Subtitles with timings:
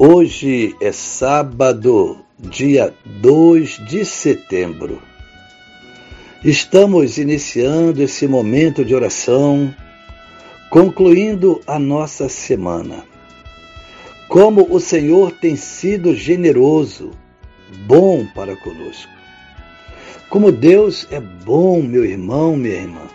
[0.00, 5.02] Hoje é sábado, dia 2 de setembro.
[6.44, 9.74] Estamos iniciando esse momento de oração,
[10.70, 13.04] concluindo a nossa semana.
[14.28, 17.10] Como o Senhor tem sido generoso,
[17.84, 19.10] bom para conosco.
[20.30, 23.08] Como Deus é bom, meu irmão, minha irmã.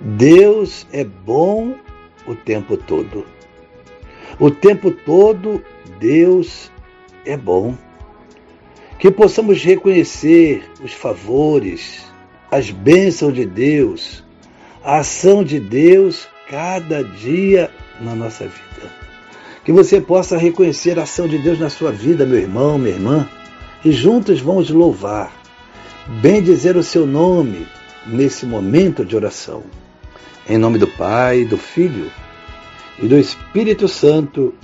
[0.00, 1.76] Deus é bom
[2.26, 3.24] o tempo todo.
[4.40, 5.62] O tempo todo
[5.98, 6.70] Deus
[7.24, 7.74] é bom.
[8.98, 12.04] Que possamos reconhecer os favores,
[12.50, 14.24] as bênçãos de Deus,
[14.82, 18.94] a ação de Deus cada dia na nossa vida.
[19.64, 23.28] Que você possa reconhecer a ação de Deus na sua vida, meu irmão, minha irmã,
[23.84, 25.32] e juntos vamos louvar,
[26.22, 27.66] bem dizer o seu nome
[28.06, 29.64] nesse momento de oração.
[30.48, 32.10] Em nome do Pai, do Filho
[33.02, 34.54] e do Espírito Santo.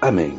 [0.00, 0.38] Amém.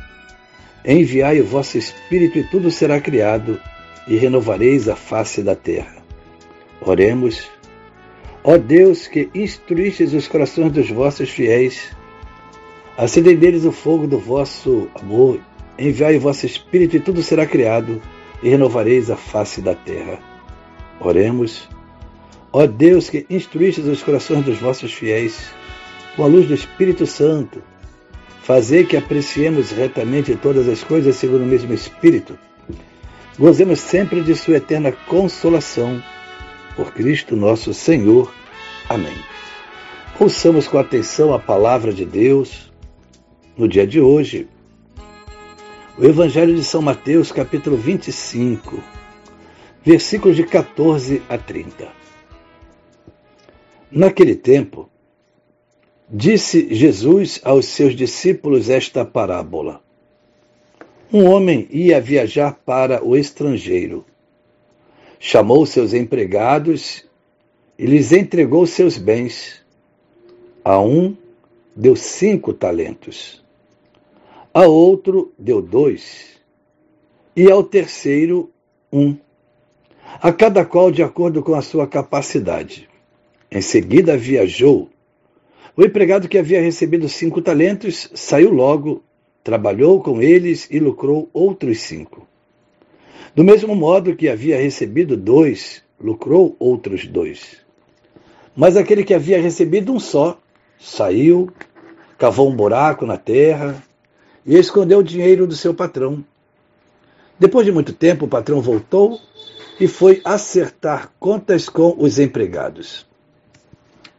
[0.85, 3.59] Enviai o vosso Espírito e tudo será criado,
[4.07, 5.97] e renovareis a face da terra.
[6.81, 7.49] Oremos.
[8.43, 11.95] Ó Deus, que instruístes os corações dos vossos fiéis,
[12.97, 15.39] acendei neles o fogo do vosso amor,
[15.77, 18.01] enviai o vosso Espírito e tudo será criado,
[18.41, 20.19] e renovareis a face da terra.
[20.99, 21.69] Oremos.
[22.51, 25.53] Ó Deus, que instruístes os corações dos vossos fiéis,
[26.15, 27.61] com a luz do Espírito Santo,
[28.41, 32.37] fazer que apreciemos retamente todas as coisas segundo o mesmo Espírito,
[33.37, 36.01] gozemos sempre de Sua eterna consolação.
[36.75, 38.33] Por Cristo nosso Senhor.
[38.87, 39.15] Amém.
[40.19, 42.71] Ouçamos com atenção a palavra de Deus
[43.57, 44.47] no dia de hoje.
[45.97, 48.81] O Evangelho de São Mateus, capítulo 25,
[49.83, 51.89] versículos de 14 a 30.
[53.91, 54.90] Naquele tempo,
[56.13, 59.81] Disse Jesus aos seus discípulos esta parábola:
[61.11, 64.03] Um homem ia viajar para o estrangeiro.
[65.17, 67.05] Chamou seus empregados
[67.79, 69.61] e lhes entregou seus bens.
[70.65, 71.15] A um
[71.73, 73.41] deu cinco talentos,
[74.53, 76.41] a outro deu dois,
[77.33, 78.51] e ao terceiro
[78.91, 79.15] um,
[80.21, 82.89] a cada qual de acordo com a sua capacidade.
[83.49, 84.89] Em seguida viajou
[85.75, 89.03] o empregado que havia recebido cinco talentos saiu logo,
[89.43, 92.27] trabalhou com eles e lucrou outros cinco.
[93.33, 97.57] Do mesmo modo que havia recebido dois, lucrou outros dois.
[98.55, 100.37] Mas aquele que havia recebido um só,
[100.77, 101.49] saiu,
[102.17, 103.81] cavou um buraco na terra
[104.45, 106.23] e escondeu o dinheiro do seu patrão.
[107.39, 109.19] Depois de muito tempo, o patrão voltou
[109.79, 113.09] e foi acertar contas com os empregados.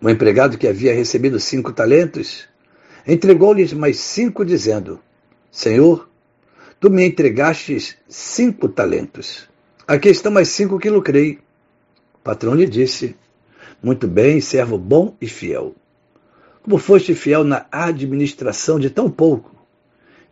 [0.03, 2.49] O empregado que havia recebido cinco talentos
[3.07, 4.99] entregou-lhes mais cinco, dizendo:
[5.49, 6.11] Senhor,
[6.81, 9.49] tu me entregastes cinco talentos.
[9.87, 11.39] Aqui estão mais cinco que lucrei.
[12.15, 13.15] O patrão lhe disse:
[13.81, 15.73] Muito bem, servo bom e fiel.
[16.65, 19.55] Como foste fiel na administração de tão pouco,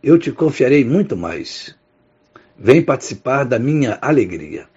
[0.03, 1.77] eu te confiarei muito mais.
[2.59, 4.67] Vem participar da minha alegria.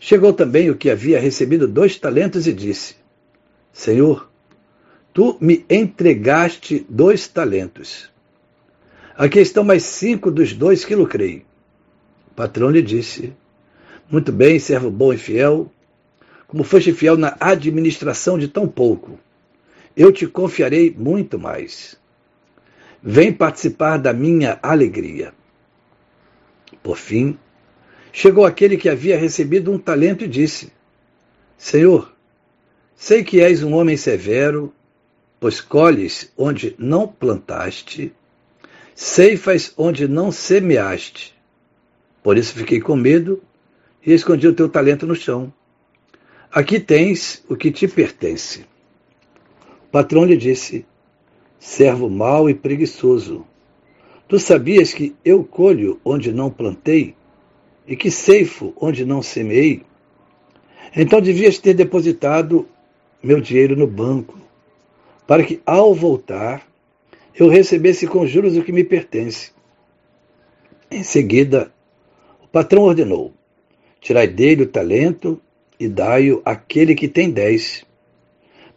[0.00, 2.97] Chegou também o que havia recebido dois talentos e disse:
[3.78, 4.28] Senhor,
[5.14, 8.10] tu me entregaste dois talentos.
[9.16, 11.44] Aqui estão mais cinco dos dois que lucrei.
[12.28, 13.32] O patrão lhe disse:
[14.10, 15.70] Muito bem, servo bom e fiel,
[16.48, 19.16] como foste fiel na administração de tão pouco,
[19.96, 21.96] eu te confiarei muito mais.
[23.00, 25.32] Vem participar da minha alegria.
[26.82, 27.38] Por fim,
[28.12, 30.72] chegou aquele que havia recebido um talento e disse:
[31.56, 32.17] Senhor,
[33.00, 34.74] Sei que és um homem severo,
[35.38, 38.12] pois colhes onde não plantaste,
[38.92, 41.32] Ceifas onde não semeaste.
[42.24, 43.40] Por isso fiquei com medo
[44.04, 45.52] e escondi o teu talento no chão.
[46.50, 48.66] Aqui tens o que te pertence.
[49.84, 50.84] O patrão lhe disse:
[51.56, 53.46] Servo mau e preguiçoso,
[54.26, 57.14] tu sabias que eu colho onde não plantei
[57.86, 59.84] e que ceifo onde não semeei?
[60.96, 62.68] Então devias ter depositado
[63.22, 64.38] meu dinheiro no banco,
[65.26, 66.66] para que, ao voltar,
[67.34, 69.52] eu recebesse com juros o que me pertence.
[70.90, 71.72] Em seguida,
[72.42, 73.32] o patrão ordenou:
[74.00, 75.40] Tirai dele o talento
[75.78, 77.84] e dai-o àquele que tem dez.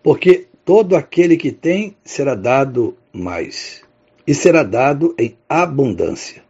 [0.04, 3.84] Porque todo aquele que tem será dado mais,
[4.26, 6.44] e será dado em abundância.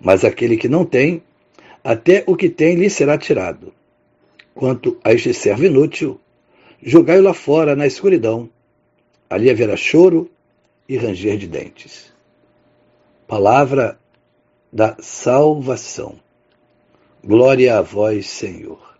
[0.00, 1.22] Mas aquele que não tem,
[1.82, 3.72] até o que tem lhe será tirado.
[4.54, 6.20] Quanto a este servo inútil,
[6.82, 8.48] jogai-o lá fora na escuridão.
[9.28, 10.30] Ali haverá choro
[10.88, 12.12] e ranger de dentes.
[13.26, 13.98] Palavra
[14.72, 16.16] da salvação.
[17.22, 18.96] Glória a vós, Senhor.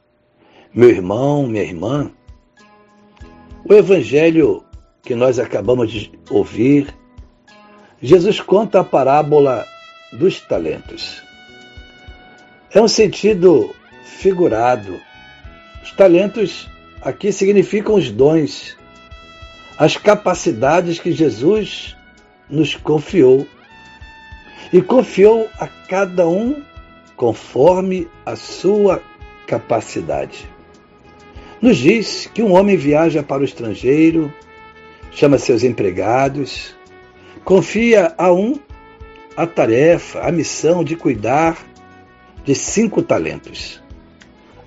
[0.75, 2.11] Meu irmão, minha irmã,
[3.65, 4.65] o evangelho
[5.03, 6.95] que nós acabamos de ouvir,
[8.01, 9.67] Jesus conta a parábola
[10.13, 11.23] dos talentos.
[12.71, 13.75] É um sentido
[14.05, 15.01] figurado.
[15.83, 16.69] Os talentos
[17.03, 18.77] aqui significam os dons,
[19.79, 21.97] as capacidades que Jesus
[22.49, 23.47] nos confiou.
[24.73, 26.63] E confiou a cada um
[27.17, 29.03] conforme a sua
[29.47, 30.49] capacidade.
[31.61, 34.33] Nos diz que um homem viaja para o estrangeiro,
[35.11, 36.77] chama seus empregados,
[37.45, 38.61] confia a um
[39.37, 41.57] a tarefa, a missão de cuidar
[42.45, 43.81] de cinco talentos,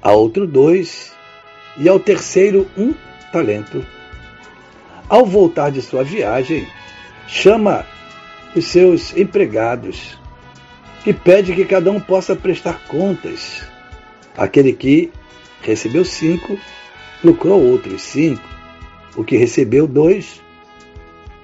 [0.02, 1.14] a outro dois
[1.78, 2.94] e ao terceiro um
[3.32, 3.86] talento.
[5.08, 6.68] Ao voltar de sua viagem,
[7.28, 7.86] chama
[8.56, 10.18] os seus empregados
[11.06, 13.64] e pede que cada um possa prestar contas.
[14.38, 15.12] Aquele que
[15.62, 16.58] recebeu cinco,
[17.24, 18.42] lucrou outros cinco.
[19.16, 20.42] O que recebeu dois,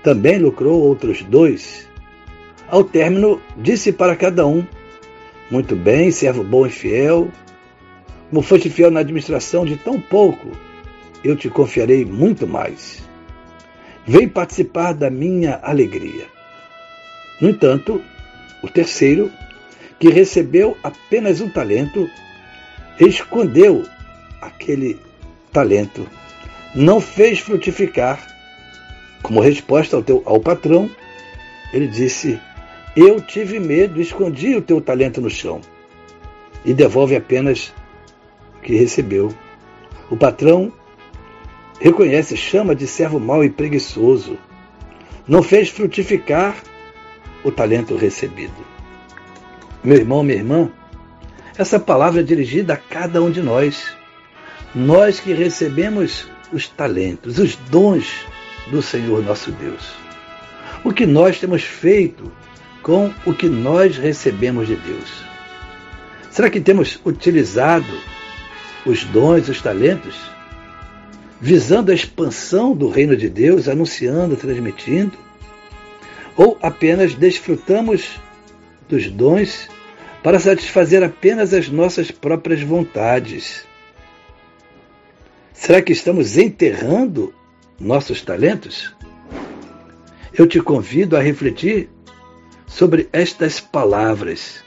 [0.03, 1.87] também lucrou outros dois.
[2.67, 4.65] Ao término, disse para cada um:
[5.51, 7.29] Muito bem, servo bom e fiel.
[8.29, 10.51] Como foste fiel na administração de tão pouco,
[11.23, 13.01] eu te confiarei muito mais.
[14.05, 16.25] Vem participar da minha alegria.
[17.39, 18.01] No entanto,
[18.63, 19.31] o terceiro,
[19.99, 22.09] que recebeu apenas um talento,
[22.99, 23.85] escondeu
[24.41, 24.99] aquele
[25.51, 26.07] talento,
[26.75, 28.35] não fez frutificar.
[29.21, 30.89] Como resposta ao, teu, ao patrão,
[31.73, 32.39] ele disse:
[32.95, 35.59] Eu tive medo, escondi o teu talento no chão.
[36.63, 37.73] E devolve apenas
[38.67, 39.33] que recebeu.
[40.09, 40.73] O patrão
[41.79, 44.37] reconhece, chama de servo mau e preguiçoso.
[45.25, 46.61] Não fez frutificar
[47.45, 48.67] o talento recebido.
[49.81, 50.69] Meu irmão, minha irmã,
[51.57, 53.95] essa palavra é dirigida a cada um de nós.
[54.75, 58.25] Nós que recebemos os talentos, os dons
[58.69, 59.93] do Senhor nosso Deus.
[60.83, 62.29] O que nós temos feito
[62.83, 65.23] com o que nós recebemos de Deus?
[66.29, 68.16] Será que temos utilizado
[68.87, 70.15] os dons, os talentos,
[71.41, 75.17] visando a expansão do reino de Deus, anunciando, transmitindo?
[76.35, 78.19] Ou apenas desfrutamos
[78.87, 79.67] dos dons
[80.23, 83.65] para satisfazer apenas as nossas próprias vontades.
[85.53, 87.33] Será que estamos enterrando
[87.79, 88.95] nossos talentos?
[90.33, 91.89] Eu te convido a refletir
[92.67, 94.63] sobre estas palavras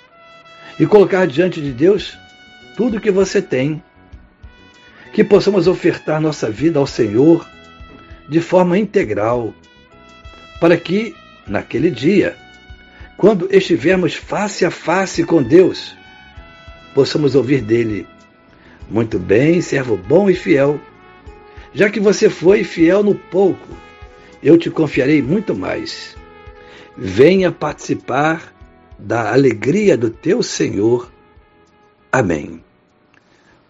[0.79, 2.19] e colocar diante de Deus
[2.77, 3.83] tudo o que você tem.
[5.12, 7.47] Que possamos ofertar nossa vida ao Senhor
[8.29, 9.52] de forma integral,
[10.61, 11.14] para que,
[11.47, 12.37] naquele dia,
[13.17, 15.97] quando estivermos face a face com Deus,
[16.95, 18.07] possamos ouvir dele:
[18.88, 20.81] Muito bem, servo bom e fiel.
[21.75, 23.69] Já que você foi fiel no pouco,
[24.43, 26.17] eu te confiarei muito mais.
[26.97, 28.55] Venha participar
[28.99, 31.11] da alegria do teu Senhor.
[32.12, 32.62] Amém.